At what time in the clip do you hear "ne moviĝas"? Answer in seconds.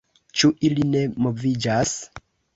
0.95-1.95